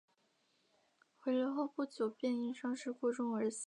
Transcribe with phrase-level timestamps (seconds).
[1.19, 3.59] 回来后不久便因伤势过重而死。